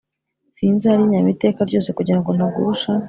[0.55, 2.89] sinzarya inyama iteka ryose kugira ngo ntagusha